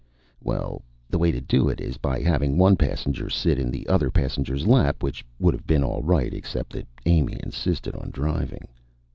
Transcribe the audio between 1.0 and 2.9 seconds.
the way to do it is by having one